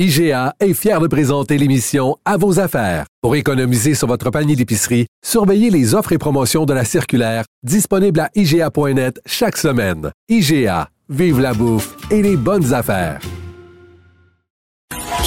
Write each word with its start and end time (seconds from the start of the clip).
IGA 0.00 0.54
est 0.58 0.74
fier 0.74 0.98
de 1.00 1.06
présenter 1.06 1.56
l'émission 1.56 2.16
À 2.24 2.36
vos 2.36 2.58
affaires. 2.58 3.06
Pour 3.22 3.36
économiser 3.36 3.94
sur 3.94 4.08
votre 4.08 4.28
panier 4.30 4.56
d'épicerie, 4.56 5.06
surveillez 5.24 5.70
les 5.70 5.94
offres 5.94 6.10
et 6.10 6.18
promotions 6.18 6.64
de 6.64 6.74
la 6.74 6.84
circulaire 6.84 7.44
disponible 7.62 8.18
à 8.18 8.28
IGA.net 8.34 9.20
chaque 9.24 9.56
semaine. 9.56 10.10
IGA, 10.28 10.88
vive 11.08 11.38
la 11.38 11.54
bouffe 11.54 11.94
et 12.10 12.22
les 12.22 12.36
bonnes 12.36 12.74
affaires. 12.74 13.20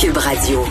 Cube 0.02 0.18
Radio. 0.18 0.66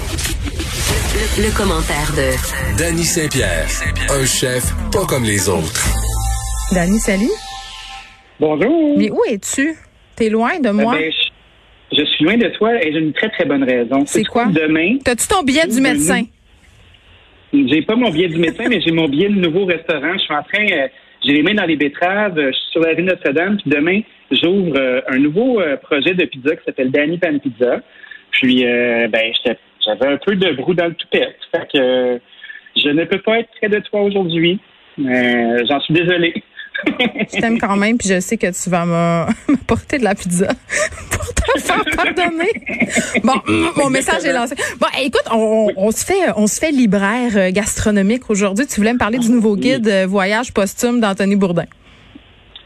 Le, 1.38 1.46
le 1.46 1.56
commentaire 1.56 2.12
de 2.14 2.76
Danny 2.76 3.02
Saint-Pierre, 3.02 3.66
un 4.10 4.26
chef 4.26 4.74
pas 4.92 5.06
comme 5.06 5.24
les 5.24 5.48
autres. 5.48 5.86
Dani, 6.70 6.98
salut. 6.98 7.30
Bonjour. 8.38 8.98
Mais 8.98 9.10
où 9.10 9.22
es-tu? 9.26 9.74
T'es 10.16 10.28
loin 10.28 10.60
de 10.60 10.68
moi. 10.68 10.96
Eh 10.98 11.04
ben, 11.04 11.12
je, 11.12 11.25
je 11.92 12.04
suis 12.04 12.24
loin 12.24 12.36
de 12.36 12.48
toi 12.48 12.74
et 12.82 12.92
j'ai 12.92 12.98
une 12.98 13.12
très 13.12 13.28
très 13.30 13.44
bonne 13.44 13.64
raison. 13.64 14.04
C'est 14.06 14.24
quoi? 14.24 14.46
Demain, 14.46 14.98
T'as-tu 15.04 15.28
ton 15.28 15.42
billet 15.42 15.66
du 15.66 15.80
médecin? 15.80 16.22
j'ai 17.52 17.82
pas 17.82 17.96
mon 17.96 18.10
billet 18.10 18.28
du 18.28 18.36
médecin, 18.38 18.64
mais 18.68 18.80
j'ai 18.80 18.90
mon 18.92 19.08
billet 19.08 19.28
de 19.28 19.34
nouveau 19.40 19.64
restaurant. 19.64 20.12
Je 20.14 20.18
suis 20.18 20.34
en 20.34 20.42
train, 20.42 20.66
euh, 20.72 20.88
j'ai 21.24 21.32
les 21.32 21.42
mains 21.42 21.54
dans 21.54 21.64
les 21.64 21.76
betteraves. 21.76 22.38
euh, 22.38 22.50
Je 22.52 22.56
suis 22.56 22.70
sur 22.72 22.80
la 22.80 22.90
rue 22.94 23.02
Notre-Dame. 23.02 23.56
Puis 23.58 23.70
demain, 23.70 24.00
j'ouvre 24.30 24.76
euh, 24.76 25.00
un 25.08 25.18
nouveau 25.18 25.60
euh, 25.60 25.76
projet 25.78 26.12
de 26.14 26.24
pizza 26.26 26.54
qui 26.56 26.64
s'appelle 26.66 26.90
Danny 26.90 27.16
Pan 27.18 27.38
Pizza. 27.38 27.80
Puis, 28.32 28.64
ben, 28.64 29.32
j'avais 29.86 30.12
un 30.12 30.18
peu 30.18 30.36
de 30.36 30.52
brou 30.52 30.74
dans 30.74 30.88
le 30.88 30.94
toupette. 30.94 31.38
Fait 31.50 31.66
que 31.72 32.20
je 32.76 32.88
ne 32.90 33.04
peux 33.04 33.20
pas 33.22 33.38
être 33.38 33.48
près 33.58 33.70
de 33.70 33.78
toi 33.78 34.02
aujourd'hui. 34.02 34.58
J'en 34.98 35.80
suis 35.80 35.94
désolé. 35.94 36.34
Je 36.86 37.40
t'aime 37.40 37.58
quand 37.58 37.76
même, 37.76 37.96
puis 37.96 38.10
je 38.10 38.20
sais 38.20 38.36
que 38.36 38.48
tu 38.48 38.68
vas 38.68 38.84
me- 38.84 39.32
m'apporter 39.52 39.96
de 39.98 40.04
la 40.04 40.14
pizza 40.14 40.48
faire 41.64 41.84
pardonner. 41.96 42.50
Bon, 43.22 43.34
mon 43.76 43.90
message 43.90 44.24
est 44.24 44.32
lancé. 44.32 44.54
Bon, 44.80 44.86
écoute, 45.02 45.24
on, 45.32 45.68
on- 45.76 45.86
on 45.86 45.90
se 45.90 46.04
fait, 46.04 46.30
on 46.36 46.46
se 46.46 46.58
fait 46.60 46.70
libraire 46.72 47.32
euh, 47.36 47.50
gastronomique 47.50 48.28
aujourd'hui. 48.30 48.66
Tu 48.66 48.76
voulais 48.80 48.92
me 48.92 48.98
parler 48.98 49.18
du 49.18 49.30
nouveau 49.30 49.56
guide 49.56 49.86
euh, 49.88 50.06
voyage 50.06 50.52
posthume 50.52 51.00
d'Anthony 51.00 51.36
Bourdin. 51.36 51.64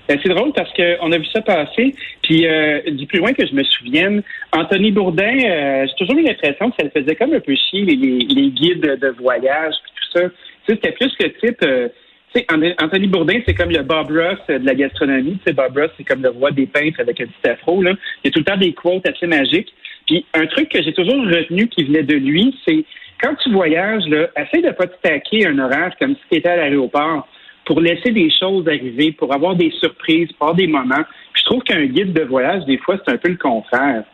Ben, 0.09 0.19
c'est 0.23 0.29
drôle 0.35 0.53
parce 0.55 0.71
qu'on 0.75 1.13
a 1.13 1.19
vu 1.19 1.27
ça 1.33 1.41
passer. 1.41 1.95
Puis 2.23 2.47
euh, 2.47 2.81
du 2.91 3.07
plus 3.07 3.19
loin 3.21 3.33
que 3.33 3.47
je 3.47 3.55
me 3.55 3.63
souvienne, 3.63 4.23
Anthony 4.53 4.91
Bourdin, 4.91 5.39
euh, 5.45 5.87
j'ai 5.87 5.95
toujours 6.05 6.19
eu 6.19 6.23
l'impression 6.25 6.71
que 6.71 6.77
ça 6.81 6.85
le 6.85 6.91
faisait 6.91 7.15
comme 7.15 7.33
un 7.33 7.41
peu 7.41 7.55
chier 7.55 7.85
les, 7.85 8.51
guides 8.51 8.81
de 9.01 9.09
voyage 9.21 9.75
puis 9.85 9.93
tout 10.13 10.19
ça. 10.19 10.25
Tu 10.29 10.75
sais, 10.75 10.81
c'était 10.83 10.93
plus 10.93 11.13
le 11.21 11.33
type. 11.41 11.63
euh, 11.63 11.89
sais, 12.35 12.47
An- 12.53 12.85
Anthony 12.85 13.07
Bourdin, 13.07 13.41
c'est 13.47 13.55
comme 13.55 13.71
le 13.71 13.83
Bob 13.83 14.11
Ross 14.11 14.39
euh, 14.51 14.59
de 14.59 14.67
la 14.67 14.75
gastronomie. 14.75 15.39
Tu 15.39 15.45
sais, 15.47 15.53
Bob 15.53 15.77
Ross, 15.77 15.91
c'est 15.97 16.05
comme 16.05 16.23
le 16.23 16.31
roi 16.31 16.51
des 16.51 16.67
peintres 16.67 17.01
avec 17.01 17.21
un 17.21 17.27
petit 17.27 17.51
afro. 17.51 17.83
Là. 17.83 17.93
Il 18.23 18.27
y 18.27 18.29
a 18.29 18.31
tout 18.31 18.41
le 18.41 18.45
temps 18.45 18.57
des 18.57 18.73
quotes 18.73 19.07
assez 19.07 19.27
magiques. 19.27 19.73
Puis 20.07 20.25
un 20.35 20.47
truc 20.47 20.69
que 20.69 20.83
j'ai 20.83 20.93
toujours 20.93 21.25
retenu 21.25 21.69
qui 21.69 21.85
venait 21.85 22.03
de 22.03 22.17
lui, 22.17 22.57
c'est 22.67 22.85
quand 23.23 23.35
tu 23.37 23.51
voyages, 23.51 24.07
là, 24.07 24.29
essaye 24.37 24.63
de 24.63 24.71
pas 24.71 24.87
te 24.87 24.97
taquer 25.03 25.47
un 25.47 25.59
horaire 25.59 25.93
comme 26.01 26.15
si 26.15 26.23
tu 26.31 26.39
étais 26.39 26.49
à 26.49 26.57
l'aéroport 26.57 27.29
pour 27.67 27.81
laisser 27.81 28.11
des 28.11 28.31
choses 28.31 28.67
arriver, 28.67 29.13
pour 29.13 29.33
avoir 29.33 29.55
des 29.55 29.71
surprises, 29.79 30.33
pour 30.33 30.49
avoir 30.49 30.57
des 30.57 30.67
moments. 30.67 31.05
Puis 31.33 31.43
je 31.43 31.45
trouve 31.45 31.63
qu'un 31.63 31.85
guide 31.85 32.13
de 32.13 32.23
voyage, 32.23 32.65
des 32.65 32.79
fois, 32.79 32.97
c'est 33.05 33.13
un 33.13 33.19
peu 33.19 33.29
le 33.29 33.37
contraire, 33.37 34.05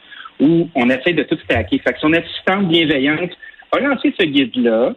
où 0.40 0.68
on 0.74 0.90
essaie 0.90 1.12
de 1.12 1.22
tout 1.22 1.38
stacker. 1.44 1.78
Fait 1.78 1.92
que 1.94 2.00
son 2.00 2.12
assistante 2.12 2.68
bienveillante 2.68 3.30
a 3.72 3.80
lancé 3.80 4.12
ce 4.18 4.26
guide-là. 4.26 4.94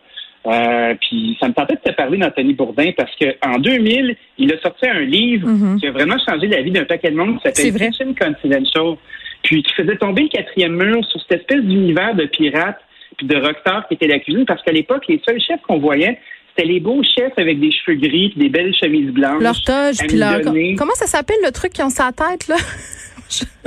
Euh, 0.48 0.94
puis 1.02 1.38
ça 1.40 1.50
me 1.50 1.54
tentait 1.54 1.76
de 1.76 1.82
te 1.82 1.95
parler 1.95 2.18
d'Anthony 2.18 2.54
Bourdin 2.54 2.92
parce 2.95 3.12
qu'en 3.18 3.58
2000, 3.59 4.16
il 4.38 4.54
a 4.54 4.59
sorti 4.62 4.88
un 4.88 5.02
livre 5.02 5.48
Mhm. 5.50 5.80
qui 5.80 5.88
a 5.88 5.92
vraiment 5.92 6.18
changé 6.26 6.48
la 6.48 6.62
vie 6.62 6.72
d'un 6.72 6.86
paquet 6.86 7.12
de 7.12 7.16
monde 7.18 7.38
qui 7.42 7.44
s'appelle. 7.50 7.92
Kitchen 7.92 8.16
Confidential. 8.16 8.96
Puis 9.44 9.64
qui 9.64 9.73
faisait 9.73 9.98
tomber 9.98 10.23
le 10.23 10.30
quatrième 10.30 10.76
mur 10.76 11.04
sur 11.06 11.20
cette 11.22 11.42
espèce 11.42 11.62
d'univers 11.64 12.16
de 12.16 12.26
pirates 12.26 12.80
puis 13.18 13.28
de 13.28 13.36
rockstars 13.36 13.88
qui 13.88 13.96
était 13.96 14.08
la 14.08 14.20
cuisine 14.20 14.46
parce 14.46 14.62
qu'à 14.64 14.72
l'époque, 14.72 15.04
les 15.09 15.22
seuls 15.28 15.42
chefs 15.42 15.62
qu'on 15.68 15.80
voyait, 15.80 16.20
c'était 16.56 16.68
les 16.68 16.80
beaux 16.80 17.02
chefs 17.03 17.34
avec 17.38 17.59
des 17.59 17.72
cheveux 17.72 17.98
gris 17.98 18.30
puis 18.30 18.40
des 18.40 18.50
belles 18.50 18.74
chemises 18.76 19.12
blanches. 19.12 19.42
Leur 19.42 19.62
toge, 19.62 19.98
puis 20.08 20.18
leur. 20.18 20.40
Comment 20.78 20.94
ça 20.96 21.06
s'appelle 21.08 21.38
le 21.44 21.52
truc 21.52 21.74
qui 21.74 21.84
ont 21.84 21.90
sa 21.90 22.12
tête, 22.13 22.47
là? 22.47 22.56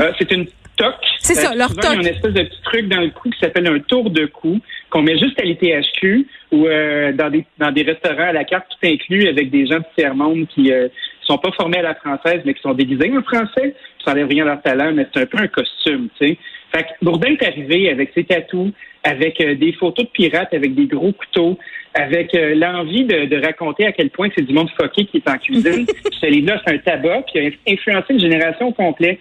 Euh, 0.01 0.11
c'est 0.19 0.31
une 0.33 0.47
toque. 0.77 0.95
C'est 1.21 1.35
ça, 1.35 1.55
leur 1.55 1.69
souvent, 1.69 1.83
Il 1.83 1.85
y 1.85 1.87
a 1.87 1.91
toque. 1.95 2.01
une 2.03 2.09
espèce 2.09 2.33
de 2.33 2.43
petit 2.43 2.63
truc 2.65 2.89
dans 2.89 3.01
le 3.01 3.11
cou 3.11 3.31
qui 3.31 3.39
s'appelle 3.39 3.69
un 3.69 3.79
tour 3.79 4.11
de 4.11 4.27
cou 4.27 4.59
qu'on 4.91 5.03
met 5.03 5.17
juste 5.19 5.39
à 5.41 5.45
l'ITHQ 5.45 6.27
ou 6.53 6.67
euh, 6.67 7.13
dans 7.13 7.31
des 7.31 7.45
dans 7.59 7.73
des 7.73 7.83
restaurants 7.83 8.29
à 8.29 8.33
la 8.33 8.45
carte 8.45 8.67
tout 8.69 8.87
inclus 8.87 9.27
avec 9.27 9.51
des 9.51 9.67
gens 9.67 9.79
du 9.79 9.85
tiers-monde 9.97 10.47
qui 10.49 10.73
euh, 10.73 10.89
sont 11.23 11.39
pas 11.39 11.51
formés 11.53 11.79
à 11.79 11.83
la 11.83 11.95
française 11.95 12.43
mais 12.45 12.55
qui 12.55 12.63
sont 12.63 12.75
déguisés 12.75 13.13
en 13.17 13.23
français. 13.23 13.75
Ça 14.05 14.13
n'enlève 14.13 14.29
rien 14.29 14.45
à 14.45 14.49
leur 14.49 14.63
talent, 14.63 14.93
mais 14.95 15.07
c'est 15.13 15.23
un 15.23 15.27
peu 15.27 15.39
un 15.39 15.49
costume, 15.49 16.09
tu 16.21 16.29
sais. 16.29 16.39
Fait 16.75 16.85
que 16.85 16.89
Bourdin 17.03 17.33
est 17.33 17.47
arrivé 17.47 17.91
avec 17.91 18.13
ses 18.15 18.25
tatous, 18.25 18.73
avec 19.05 19.41
euh, 19.41 19.55
des 19.55 19.73
photos 19.73 20.07
de 20.07 20.11
pirates, 20.11 20.55
avec 20.55 20.75
des 20.75 20.87
gros 20.87 21.13
couteaux, 21.13 21.59
avec 21.95 22.35
euh, 22.35 22.55
l'envie 22.55 23.05
de, 23.05 23.27
de 23.27 23.45
raconter 23.45 23.87
à 23.87 23.93
quel 23.93 24.11
point 24.11 24.29
c'est 24.35 24.45
du 24.45 24.55
monde 24.55 24.71
fucké 24.71 25.05
qui 25.05 25.19
est 25.19 25.29
en 25.29 25.37
cuisine. 25.37 25.87
Ce 26.21 26.27
livre-là, 26.31 26.61
c'est 26.67 26.75
un 26.75 26.79
tabac, 26.79 27.23
puis 27.33 27.45
il 27.45 27.47
a 27.47 27.73
influencé 27.73 28.15
une 28.15 28.21
génération 28.21 28.69
au 28.69 28.73
complet. 28.73 29.19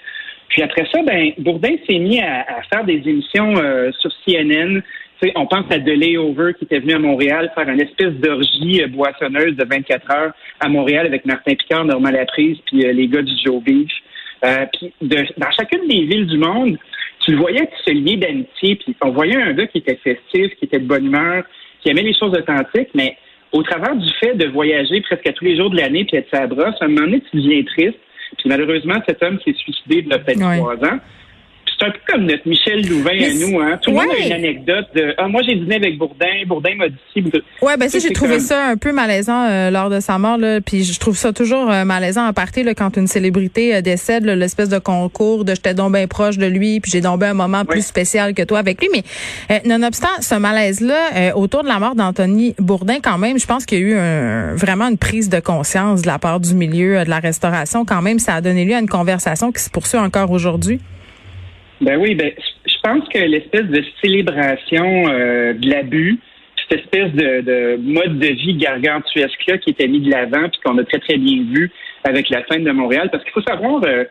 Puis 0.47 0.61
après 0.61 0.85
ça, 0.91 1.01
ben, 1.03 1.31
Bourdin 1.37 1.75
s'est 1.87 1.99
mis 1.99 2.19
à, 2.19 2.41
à 2.41 2.61
faire 2.73 2.83
des 2.83 3.01
émissions 3.05 3.53
euh, 3.57 3.91
sur 3.99 4.11
CNN. 4.25 4.81
On 5.35 5.45
pense 5.45 5.65
à 5.71 5.77
De 5.77 5.91
Layover 5.91 6.53
qui 6.57 6.65
était 6.65 6.79
venu 6.79 6.93
à 6.93 6.99
Montréal 6.99 7.51
faire 7.53 7.69
une 7.69 7.79
espèce 7.81 8.13
d'orgie 8.13 8.81
euh, 8.81 8.87
boissonneuse 8.87 9.55
de 9.55 9.65
24 9.65 10.11
heures 10.11 10.31
à 10.59 10.67
Montréal 10.67 11.05
avec 11.05 11.25
Martin 11.25 11.53
Picard, 11.53 11.85
Normand 11.85 12.09
Laprise, 12.09 12.57
puis 12.65 12.85
euh, 12.85 12.91
les 12.91 13.07
gars 13.07 13.21
du 13.21 13.33
Joe 13.45 13.61
Beach. 13.61 13.91
Euh, 14.43 14.65
puis 14.73 14.91
de- 15.01 15.25
dans 15.37 15.51
chacune 15.51 15.87
des 15.87 16.05
villes 16.05 16.25
du 16.25 16.37
monde, 16.39 16.77
tu 17.19 17.31
le 17.31 17.37
voyais 17.37 17.67
qui 17.67 17.83
se 17.85 17.91
lier 17.93 18.17
d'amitié, 18.17 18.75
puis 18.77 18.95
on 19.01 19.11
voyait 19.11 19.35
un 19.39 19.53
gars 19.53 19.67
qui 19.67 19.77
était 19.77 19.99
festif, 20.03 20.55
qui 20.57 20.65
était 20.65 20.79
de 20.79 20.87
bonne 20.87 21.05
humeur, 21.05 21.43
qui 21.81 21.89
aimait 21.89 22.01
les 22.01 22.15
choses 22.15 22.31
authentiques, 22.35 22.89
mais 22.95 23.15
au 23.51 23.61
travers 23.61 23.95
du 23.95 24.09
fait 24.19 24.33
de 24.33 24.47
voyager 24.47 25.01
presque 25.01 25.27
à 25.27 25.33
tous 25.33 25.45
les 25.45 25.55
jours 25.57 25.69
de 25.69 25.77
l'année 25.77 26.05
puis 26.05 26.17
être 26.17 26.29
sa 26.33 26.47
brosse, 26.47 26.75
à 26.81 26.85
un 26.85 26.87
moment 26.87 27.01
donné, 27.01 27.21
tu 27.29 27.37
deviens 27.37 27.61
triste. 27.63 27.99
Puis 28.37 28.47
malheureusement, 28.49 28.95
cet 29.07 29.21
homme 29.21 29.37
qui 29.39 29.51
est 29.51 29.57
suicidé 29.57 29.97
il 29.99 30.07
y 30.07 30.13
a 30.13 30.17
peut-être 30.19 30.39
trois 30.57 30.75
ans. 30.75 30.97
C'est 31.81 31.87
un 31.87 31.91
peu 31.91 31.99
comme 32.07 32.25
notre 32.25 32.47
Michel 32.47 32.87
Louvain 32.87 33.11
Mais 33.13 33.25
à 33.25 33.33
nous, 33.33 33.59
hein. 33.59 33.79
Tout 33.81 33.89
le 33.89 33.95
monde 33.97 34.05
a 34.11 34.13
ouais. 34.13 34.27
une 34.27 34.33
anecdote 34.33 34.85
de 34.95 35.15
Ah, 35.17 35.27
moi 35.27 35.41
j'ai 35.43 35.55
dîné 35.55 35.77
avec 35.77 35.97
Bourdin, 35.97 36.27
Bourdin 36.47 36.75
m'a 36.75 36.89
dit 36.89 37.21
Bourdin- 37.21 37.39
Ouais, 37.63 37.75
ben 37.77 37.89
ça, 37.89 37.97
j'ai 37.97 38.13
trouvé 38.13 38.35
comme- 38.35 38.39
ça 38.45 38.67
un 38.67 38.77
peu 38.77 38.91
malaisant 38.91 39.47
euh, 39.49 39.71
lors 39.71 39.89
de 39.89 39.99
sa 39.99 40.19
mort, 40.19 40.37
là. 40.37 40.61
Puis 40.61 40.83
je 40.83 40.99
trouve 40.99 41.17
ça 41.17 41.33
toujours 41.33 41.71
euh, 41.71 41.83
malaisant 41.83 42.25
à 42.25 42.33
partir 42.33 42.65
là, 42.65 42.75
quand 42.75 42.95
une 42.97 43.07
célébrité 43.07 43.75
euh, 43.75 43.81
décède, 43.81 44.25
l'espèce 44.25 44.69
de 44.69 44.77
concours 44.77 45.43
de 45.43 45.55
j'étais 45.55 45.73
donc 45.73 45.93
bien 45.93 46.05
proche 46.07 46.37
de 46.37 46.45
lui, 46.45 46.79
puis 46.81 46.91
j'ai 46.91 47.01
donc 47.01 47.23
un 47.23 47.33
moment 47.33 47.65
plus 47.65 47.77
Oui. 47.79 47.83
spécial 47.83 48.33
que 48.35 48.43
toi 48.43 48.59
avec 48.59 48.79
lui. 48.79 48.89
Mais 49.49 49.61
nonobstant 49.65 50.07
ce 50.21 50.35
malaise-là, 50.35 51.35
autour 51.35 51.63
de 51.63 51.67
la 51.67 51.79
mort 51.79 51.95
d'Anthony 51.95 52.53
Bourdin, 52.59 52.97
quand 53.01 53.17
même, 53.17 53.39
je 53.39 53.45
pense 53.47 53.65
qu'il 53.65 53.79
y 53.79 53.81
a 53.81 53.85
eu 53.85 53.97
un- 53.97 54.55
vraiment 54.55 54.87
une 54.87 54.97
prise 54.97 55.29
de 55.29 55.39
conscience 55.39 56.03
de 56.03 56.07
la 56.07 56.19
part 56.19 56.39
du 56.39 56.53
milieu 56.53 57.03
de 57.03 57.09
la 57.09 57.19
restauration. 57.19 57.85
Quand 57.85 58.01
même, 58.03 58.19
ça 58.19 58.35
a 58.35 58.41
donné 58.41 58.65
lieu 58.65 58.75
à 58.75 58.79
une 58.79 58.87
conversation 58.89 59.51
qui 59.51 59.61
se 59.63 59.69
poursuit 59.69 59.97
encore 59.97 60.29
aujourd'hui. 60.31 60.79
Ben 61.81 61.97
oui, 61.97 62.15
ben 62.15 62.31
je 62.65 62.75
pense 62.83 63.07
que 63.09 63.17
l'espèce 63.17 63.65
de 63.65 63.83
célébration 64.03 65.09
euh, 65.09 65.53
de 65.53 65.69
l'abus, 65.69 66.19
cette 66.69 66.79
espèce 66.79 67.11
de, 67.13 67.41
de 67.41 67.77
mode 67.81 68.19
de 68.19 68.27
vie 68.27 68.55
gargantuesque-là 68.55 69.57
qui 69.57 69.71
était 69.71 69.87
mis 69.87 69.99
de 69.99 70.11
l'avant, 70.11 70.47
puis 70.49 70.59
qu'on 70.63 70.77
a 70.77 70.83
très, 70.83 70.99
très 70.99 71.17
bien 71.17 71.43
vu 71.43 71.71
avec 72.03 72.29
la 72.29 72.45
scène 72.47 72.63
de 72.63 72.71
Montréal, 72.71 73.09
parce 73.11 73.23
qu'il 73.23 73.33
faut 73.33 73.41
savoir 73.41 73.81
euh, 73.85 74.03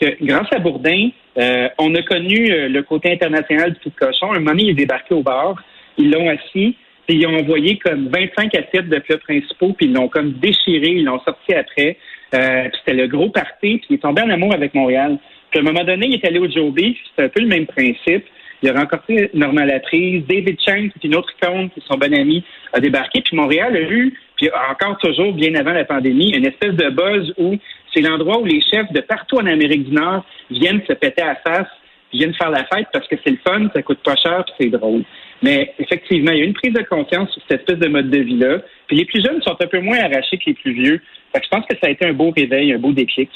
que 0.00 0.24
grâce 0.24 0.48
à 0.52 0.58
Bourdin, 0.58 1.10
euh, 1.38 1.68
on 1.78 1.94
a 1.94 2.02
connu 2.02 2.50
euh, 2.50 2.68
le 2.68 2.82
côté 2.82 3.12
international 3.12 3.72
du 3.74 3.78
petit 3.78 3.90
cochon. 3.92 4.32
Un 4.32 4.40
moment 4.40 4.56
il 4.58 4.70
est 4.70 4.74
débarqué 4.74 5.14
au 5.14 5.22
bar, 5.22 5.54
ils 5.96 6.10
l'ont 6.10 6.28
assis, 6.28 6.76
puis 7.06 7.16
ils 7.16 7.26
ont 7.26 7.36
envoyé 7.38 7.78
comme 7.78 8.08
25 8.08 8.54
assiettes 8.54 8.88
de 8.88 8.98
plats 8.98 9.18
principaux, 9.18 9.72
puis 9.72 9.86
ils 9.86 9.92
l'ont 9.92 10.08
comme 10.08 10.32
déchiré, 10.32 10.88
ils 10.88 11.04
l'ont 11.04 11.20
sorti 11.20 11.54
après. 11.54 11.96
Euh, 12.34 12.64
puis 12.64 12.80
c'était 12.84 13.00
le 13.00 13.06
gros 13.06 13.30
party, 13.30 13.78
puis 13.78 13.86
il 13.90 13.94
est 13.94 14.02
tombé 14.02 14.22
en 14.22 14.30
amour 14.30 14.52
avec 14.52 14.74
Montréal. 14.74 15.18
Puis 15.50 15.58
à 15.58 15.62
un 15.62 15.64
moment 15.64 15.84
donné, 15.84 16.06
il 16.06 16.14
est 16.14 16.24
allé 16.24 16.38
au 16.38 16.50
Joe 16.50 16.72
Beach, 16.72 16.96
c'est 17.16 17.24
un 17.24 17.28
peu 17.28 17.40
le 17.40 17.46
même 17.46 17.66
principe. 17.66 18.24
Il 18.62 18.70
a 18.70 18.72
rencontré 18.72 19.30
Norma 19.34 19.64
Latrice, 19.64 20.26
David 20.26 20.58
Chang, 20.66 20.88
qui 20.88 20.98
est 20.98 21.04
une 21.04 21.14
autre 21.14 21.32
icône, 21.40 21.70
qui 21.70 21.80
est 21.80 21.86
son 21.86 21.96
bon 21.96 22.12
ami, 22.12 22.42
a 22.72 22.80
débarqué. 22.80 23.20
Puis 23.20 23.36
Montréal 23.36 23.76
a 23.76 23.80
eu, 23.80 24.18
puis 24.36 24.50
encore 24.70 24.98
toujours, 24.98 25.32
bien 25.32 25.54
avant 25.54 25.72
la 25.72 25.84
pandémie, 25.84 26.30
une 26.34 26.46
espèce 26.46 26.74
de 26.74 26.90
buzz 26.90 27.32
où 27.38 27.56
c'est 27.94 28.00
l'endroit 28.00 28.40
où 28.40 28.44
les 28.44 28.60
chefs 28.60 28.90
de 28.92 29.00
partout 29.00 29.36
en 29.36 29.46
Amérique 29.46 29.88
du 29.88 29.94
Nord 29.94 30.24
viennent 30.50 30.82
se 30.88 30.92
péter 30.92 31.22
à 31.22 31.36
face, 31.36 31.68
viennent 32.12 32.34
faire 32.34 32.50
la 32.50 32.64
fête 32.64 32.88
parce 32.92 33.06
que 33.06 33.16
c'est 33.22 33.30
le 33.30 33.38
fun, 33.46 33.68
ça 33.74 33.82
coûte 33.82 34.00
pas 34.04 34.16
cher, 34.16 34.44
puis 34.44 34.54
c'est 34.60 34.70
drôle. 34.70 35.04
Mais 35.42 35.72
effectivement, 35.78 36.32
il 36.32 36.38
y 36.38 36.42
a 36.42 36.44
une 36.44 36.54
prise 36.54 36.72
de 36.72 36.82
conscience 36.82 37.30
sur 37.30 37.42
cette 37.48 37.60
espèce 37.60 37.78
de 37.78 37.88
mode 37.88 38.10
de 38.10 38.18
vie-là. 38.18 38.58
Puis 38.88 38.96
les 38.96 39.04
plus 39.04 39.24
jeunes 39.24 39.40
sont 39.42 39.56
un 39.60 39.66
peu 39.66 39.80
moins 39.80 39.98
arrachés 39.98 40.36
que 40.36 40.44
les 40.46 40.54
plus 40.54 40.72
vieux. 40.72 41.00
Fait 41.32 41.40
que 41.40 41.44
je 41.44 41.50
pense 41.50 41.64
que 41.66 41.76
ça 41.80 41.86
a 41.86 41.90
été 41.90 42.06
un 42.06 42.12
beau 42.12 42.32
réveil, 42.36 42.72
un 42.72 42.78
beau 42.78 42.92
déclic. 42.92 43.30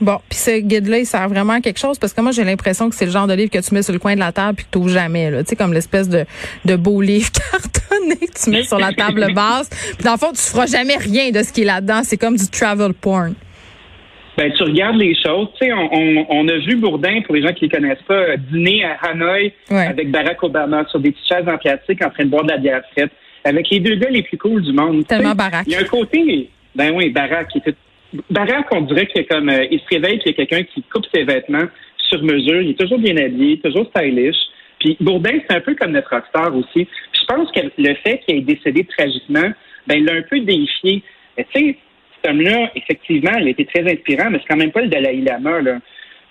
Bon, 0.00 0.18
puis 0.28 0.38
ce 0.38 0.58
guide-là, 0.58 0.98
il 0.98 1.06
sert 1.06 1.28
vraiment 1.28 1.54
à 1.54 1.60
quelque 1.60 1.78
chose 1.78 1.98
parce 1.98 2.12
que 2.12 2.20
moi, 2.20 2.32
j'ai 2.32 2.44
l'impression 2.44 2.90
que 2.90 2.96
c'est 2.96 3.06
le 3.06 3.12
genre 3.12 3.26
de 3.26 3.34
livre 3.34 3.50
que 3.50 3.58
tu 3.58 3.74
mets 3.74 3.82
sur 3.82 3.92
le 3.92 3.98
coin 3.98 4.14
de 4.14 4.20
la 4.20 4.32
table 4.32 4.56
puis 4.56 4.66
que 4.70 4.78
tu 4.78 4.88
jamais. 4.88 5.30
Tu 5.30 5.44
sais, 5.46 5.56
comme 5.56 5.72
l'espèce 5.72 6.08
de, 6.08 6.24
de 6.64 6.76
beau 6.76 7.00
livre 7.00 7.30
cartonné 7.52 8.16
que 8.16 8.44
tu 8.44 8.50
mets 8.50 8.64
sur 8.64 8.78
la 8.78 8.92
table 8.92 9.32
basse. 9.34 9.68
Puis 9.68 10.04
dans 10.04 10.12
le 10.12 10.18
fond, 10.18 10.32
tu 10.32 10.42
feras 10.42 10.66
jamais 10.66 10.96
rien 10.96 11.30
de 11.30 11.42
ce 11.42 11.52
qui 11.52 11.62
est 11.62 11.66
là-dedans. 11.66 12.00
C'est 12.02 12.16
comme 12.16 12.36
du 12.36 12.48
travel 12.48 12.94
porn. 12.94 13.34
Ben, 14.36 14.50
tu 14.52 14.62
regardes 14.62 14.96
les 14.96 15.14
choses. 15.14 15.48
Tu 15.60 15.66
sais, 15.66 15.72
on, 15.72 16.26
on, 16.30 16.48
a 16.48 16.58
vu 16.58 16.76
Bourdin, 16.76 17.20
pour 17.22 17.34
les 17.34 17.42
gens 17.42 17.52
qui 17.52 17.66
ne 17.66 17.70
connaissent 17.70 18.02
pas, 18.08 18.36
dîner 18.50 18.84
à 18.84 19.10
Hanoï 19.10 19.52
avec 19.68 20.10
Barack 20.10 20.42
Obama 20.42 20.84
sur 20.90 21.00
des 21.00 21.12
petites 21.12 21.28
chaises 21.28 21.48
en 21.48 21.58
plastique 21.58 22.02
en 22.04 22.10
train 22.10 22.24
de 22.24 22.30
boire 22.30 22.44
de 22.44 22.50
la 22.50 22.58
bière 22.58 22.82
frette, 22.92 23.12
avec 23.44 23.68
les 23.70 23.80
deux 23.80 23.96
gars 23.96 24.08
les 24.08 24.22
plus 24.22 24.38
cool 24.38 24.62
du 24.62 24.72
monde. 24.72 25.06
Tellement 25.06 25.34
Barack. 25.34 25.64
Il 25.66 25.72
y 25.72 25.76
a 25.76 25.80
un 25.80 25.84
côté, 25.84 26.48
ben 26.74 26.92
oui, 26.94 27.10
Barack, 27.10 27.48
qui 27.48 27.58
était, 27.58 27.74
Barack, 28.30 28.66
on 28.72 28.82
dirait 28.82 29.06
que 29.06 29.20
comme, 29.22 29.48
euh, 29.48 29.66
il 29.70 29.80
se 29.80 29.86
réveille 29.90 30.18
qu'il 30.18 30.32
y 30.32 30.34
a 30.34 30.44
quelqu'un 30.44 30.62
qui 30.64 30.82
coupe 30.82 31.06
ses 31.14 31.24
vêtements 31.24 31.66
sur 31.96 32.22
mesure. 32.22 32.60
Il 32.60 32.70
est 32.70 32.78
toujours 32.78 32.98
bien 32.98 33.16
habillé, 33.16 33.58
toujours 33.58 33.86
stylish. 33.94 34.36
Puis 34.80 34.96
Bourdin, 35.00 35.38
c'est 35.48 35.56
un 35.56 35.60
peu 35.60 35.74
comme 35.74 35.92
notre 35.92 36.10
rockstar 36.10 36.54
aussi. 36.54 36.88
je 37.12 37.24
pense 37.26 37.50
que 37.52 37.60
le 37.78 37.94
fait 37.96 38.18
qu'il 38.18 38.38
ait 38.38 38.40
décédé 38.40 38.84
tragiquement, 38.84 39.52
ben, 39.86 39.96
il 39.98 40.04
l'a 40.04 40.14
un 40.14 40.22
peu 40.22 40.40
déifié. 40.40 41.02
Tu 41.36 41.44
sais, 41.54 41.76
cet 42.22 42.32
homme-là, 42.32 42.70
effectivement, 42.74 43.36
il 43.38 43.48
était 43.48 43.64
très 43.64 43.90
inspirant, 43.90 44.30
mais 44.30 44.38
c'est 44.38 44.48
quand 44.48 44.56
même 44.56 44.72
pas 44.72 44.82
le 44.82 44.88
Dalai 44.88 45.22
Lama, 45.22 45.60
là. 45.60 45.78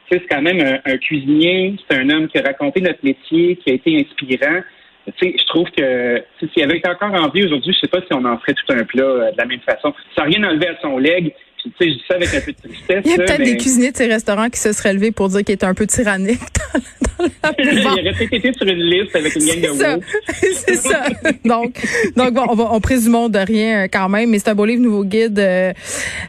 C'est 0.09 0.27
quand 0.29 0.41
même 0.41 0.59
un, 0.59 0.97
cuisinier, 0.97 1.75
c'est 1.89 1.97
un 1.97 2.09
homme 2.09 2.27
qui 2.27 2.37
a 2.37 2.41
raconté 2.41 2.81
notre 2.81 2.99
métier, 3.01 3.55
qui 3.55 3.71
a 3.71 3.73
été 3.75 3.95
inspirant. 3.95 4.59
Tu 5.05 5.13
sais, 5.19 5.35
je 5.37 5.45
trouve 5.45 5.69
que 5.71 6.21
s'il 6.39 6.63
avait 6.63 6.79
été 6.79 6.89
encore 6.89 7.13
en 7.13 7.29
vie 7.29 7.45
aujourd'hui, 7.45 7.73
je 7.73 7.79
sais 7.79 7.87
pas 7.87 8.01
si 8.01 8.13
on 8.13 8.25
en 8.25 8.37
ferait 8.39 8.53
tout 8.53 8.73
un 8.73 8.83
plat 8.83 9.03
euh, 9.03 9.31
de 9.31 9.37
la 9.37 9.45
même 9.45 9.61
façon. 9.61 9.93
Ça 10.15 10.23
rien 10.23 10.43
enlevé 10.43 10.67
à 10.67 10.77
son 10.81 10.97
leg. 10.97 11.33
Puis, 11.61 11.71
tu 11.71 11.85
sais, 11.85 11.91
je 11.91 11.97
dis 11.97 12.03
ça 12.07 12.15
avec 12.15 12.33
un 12.33 12.41
peu 12.41 12.51
de 12.51 12.57
tristesse. 12.57 13.01
Il 13.05 13.11
y 13.11 13.13
a 13.13 13.17
peut-être 13.17 13.43
des 13.43 13.57
cuisiniers 13.57 13.91
de 13.91 13.97
ces 13.97 14.07
restaurants 14.07 14.49
qui 14.49 14.59
se 14.59 14.71
seraient 14.71 14.93
levés 14.93 15.11
pour 15.11 15.29
dire 15.29 15.43
qu'il 15.43 15.53
était 15.53 15.65
un 15.65 15.73
peu 15.73 15.85
tyrannique 15.85 16.39
dans, 17.19 17.25
la 17.43 17.53
Il 17.57 17.87
aurait 17.87 18.13
peut-être 18.13 18.33
été 18.33 18.53
sur 18.53 18.67
une 18.67 18.79
liste 18.79 19.15
avec 19.15 19.35
une 19.35 19.45
gang 19.45 19.61
de 19.61 19.79
ça. 19.79 19.97
C'est 20.53 20.75
ça. 20.75 21.03
donc, 21.45 21.75
donc 22.15 22.33
bon, 22.33 22.45
on, 22.49 22.55
va, 22.55 22.69
on 22.71 22.79
présumons 22.79 23.29
de 23.29 23.39
rien 23.39 23.83
euh, 23.83 23.87
quand 23.91 24.09
même, 24.09 24.29
mais 24.29 24.39
c'est 24.39 24.49
un 24.49 24.55
beau 24.55 24.65
livre, 24.65 24.81
nouveau 24.81 25.03
guide 25.03 25.37
euh, 25.39 25.73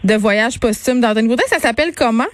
de 0.04 0.14
voyage 0.14 0.58
posthume 0.60 1.00
d'Antoine 1.00 1.26
Bourdin. 1.28 1.44
Ça 1.48 1.58
s'appelle 1.58 1.92
comment? 1.96 2.26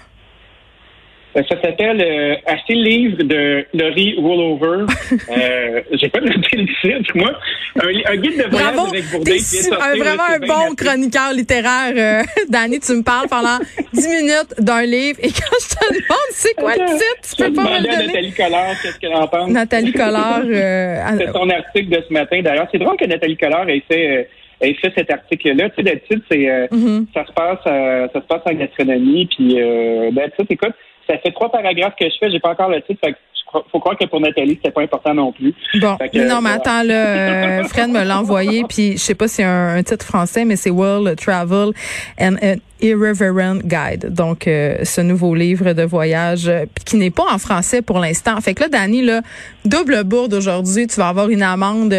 Euh, 1.38 1.42
ça 1.48 1.60
s'appelle 1.62 2.00
euh, 2.00 2.34
le 2.68 2.74
livre 2.74 3.22
de 3.22 3.64
Laurie 3.74 4.16
Rollover. 4.18 4.86
euh, 5.30 5.80
J'ai 5.92 6.08
pas 6.08 6.20
noté 6.20 6.56
le 6.56 6.66
titre, 6.66 7.16
moi. 7.16 7.32
Un, 7.76 8.16
guide 8.16 8.38
de 8.38 8.50
voyage 8.50 8.78
avec 8.88 9.10
Bourdin. 9.10 9.32
Qui 9.32 9.56
est 9.56 9.98
vraiment 9.98 10.22
un 10.28 10.38
bon 10.38 10.74
chroniqueur 10.74 11.32
littéraire. 11.32 11.92
Euh, 11.96 12.22
Danny, 12.48 12.80
tu 12.80 12.92
me 12.92 13.02
parles 13.02 13.28
pendant 13.28 13.58
10 13.92 14.08
minutes 14.08 14.54
d'un 14.58 14.82
livre 14.82 15.18
et 15.22 15.28
quand 15.28 15.56
je 15.60 15.76
te 15.76 15.94
demande 15.94 16.30
c'est 16.30 16.54
quoi 16.54 16.74
le 16.74 16.86
titre, 16.86 17.36
tu 17.36 17.44
peux 17.44 17.52
pas 17.52 17.62
me 17.62 17.78
le 17.78 17.88
donner. 17.88 18.06
Nathalie 18.06 18.32
Collard, 18.32 18.82
qu'est-ce 18.82 18.98
qu'elle 18.98 19.14
en 19.14 19.28
pense? 19.28 19.50
Nathalie 19.50 19.92
Collard. 19.92 20.42
Euh, 20.44 21.02
c'est 21.18 21.32
son 21.32 21.50
article 21.50 21.88
de 21.88 22.04
ce 22.08 22.12
matin. 22.12 22.40
D'ailleurs, 22.42 22.68
c'est 22.72 22.78
drôle 22.78 22.96
que 22.96 23.06
Nathalie 23.06 23.36
Collard 23.36 23.68
ait 23.68 23.82
fait... 23.88 24.18
Euh, 24.18 24.24
ait 24.60 24.74
fait 24.74 24.92
cet 24.96 25.08
article-là. 25.12 25.70
Tu 25.70 25.76
sais, 25.76 25.82
d'habitude, 25.84 26.20
c'est 26.28 26.38
mm-hmm. 26.38 27.06
ça 27.14 27.24
se 27.24 27.32
passe, 27.32 27.60
ça 27.64 28.20
se 28.20 28.26
passe 28.26 28.42
en 28.44 28.54
gastronomie, 28.54 29.26
puis 29.26 29.54
euh, 29.56 30.10
ben, 30.12 30.28
tu 30.30 30.44
sais, 30.44 30.46
écoute, 30.50 30.74
ça 31.08 31.18
fait 31.18 31.32
trois 31.32 31.50
paragraphes 31.50 31.96
que 31.98 32.08
je 32.08 32.16
fais, 32.18 32.30
j'ai 32.30 32.40
pas 32.40 32.50
encore 32.50 32.68
le 32.68 32.82
titre, 32.82 33.00
faut 33.50 33.80
croire 33.80 33.96
que 33.96 34.04
pour 34.06 34.20
Nathalie, 34.20 34.54
c'était 34.56 34.70
pas 34.70 34.82
important 34.82 35.14
non 35.14 35.32
plus. 35.32 35.54
Bon, 35.80 35.96
non, 36.14 36.40
mais 36.40 36.50
attends, 36.50 36.82
là, 36.82 36.94
euh, 37.60 37.64
Fred 37.64 37.90
me 37.90 38.04
l'a 38.04 38.20
envoyé, 38.20 38.64
puis 38.68 38.92
je 38.92 38.98
sais 38.98 39.14
pas 39.14 39.28
si 39.28 39.36
c'est 39.36 39.44
un, 39.44 39.82
titre 39.82 40.04
français, 40.04 40.44
mais 40.44 40.56
c'est 40.56 40.70
World 40.70 41.16
Travel 41.16 41.72
and 42.20 42.34
an 42.42 42.56
Irreverent 42.80 43.60
Guide. 43.64 44.12
Donc, 44.12 44.46
euh, 44.46 44.78
ce 44.84 45.00
nouveau 45.00 45.34
livre 45.34 45.72
de 45.72 45.82
voyage 45.82 46.48
euh, 46.48 46.66
qui 46.84 46.96
n'est 46.96 47.10
pas 47.10 47.24
en 47.32 47.38
français 47.38 47.82
pour 47.82 47.98
l'instant. 47.98 48.40
Fait 48.40 48.54
que 48.54 48.62
là, 48.62 48.68
Dani, 48.68 49.02
là, 49.02 49.22
double 49.64 50.04
bourde 50.04 50.34
aujourd'hui, 50.34 50.86
tu 50.86 50.96
vas 50.96 51.08
avoir 51.08 51.28
une 51.28 51.42
amende 51.42 51.94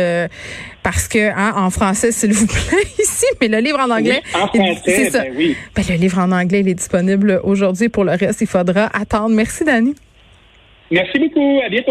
parce 0.84 1.07
que 1.07 1.30
hein, 1.31 1.54
en 1.57 1.69
français, 1.69 2.12
s'il 2.12 2.34
vous 2.34 2.48
plaît, 2.48 2.88
ici, 3.00 3.25
mais 3.42 3.48
le 3.48 3.57
livre 3.57 3.80
en 3.80 3.90
anglais, 3.90 4.22
en 4.34 4.48
français, 4.48 4.81
c'est 4.86 5.10
ça. 5.10 5.19
Ben 5.24 5.34
oui. 5.36 5.56
Ben, 5.75 5.84
le 5.90 5.96
livre 5.96 6.19
en 6.19 6.31
anglais, 6.31 6.62
il 6.62 6.69
est 6.69 6.75
disponible 6.75 7.42
aujourd'hui. 7.44 7.90
Pour 7.90 8.06
le 8.06 8.12
reste, 8.12 8.42
il 8.42 8.48
faudra 8.48 8.90
attendre. 8.94 9.30
Merci, 9.30 9.66
Dani. 9.66 9.96
Merci 10.91 11.19
beaucoup. 11.19 11.62
À 11.63 11.69
bientôt. 11.69 11.88